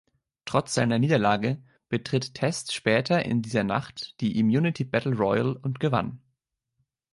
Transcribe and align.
Trotz 0.45 0.73
seiner 0.73 0.97
Niederlage 0.97 1.61
betritt 1.87 2.33
Test 2.33 2.73
später 2.73 3.23
in 3.23 3.43
dieser 3.43 3.63
Nacht 3.63 4.19
die 4.19 4.39
Immunity 4.39 4.83
Battle 4.83 5.13
Royal 5.15 5.55
und 5.57 5.79
gewann. 5.79 6.19